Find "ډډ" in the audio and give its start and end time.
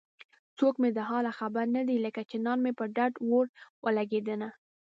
2.95-3.13